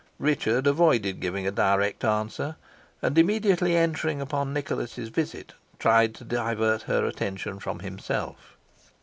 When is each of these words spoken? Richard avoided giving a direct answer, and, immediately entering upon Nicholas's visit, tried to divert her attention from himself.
Richard 0.17 0.65
avoided 0.65 1.19
giving 1.19 1.45
a 1.45 1.51
direct 1.51 2.03
answer, 2.03 2.55
and, 3.03 3.19
immediately 3.19 3.77
entering 3.77 4.19
upon 4.19 4.51
Nicholas's 4.51 5.09
visit, 5.09 5.53
tried 5.77 6.15
to 6.15 6.23
divert 6.23 6.81
her 6.89 7.05
attention 7.05 7.59
from 7.59 7.81
himself. 7.81 8.57